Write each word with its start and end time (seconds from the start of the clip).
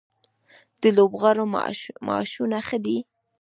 د 0.81 0.83
لوبغاړو 0.97 1.43
معاشونه 2.07 2.57
ښه 2.67 2.77
دي؟ 2.85 2.97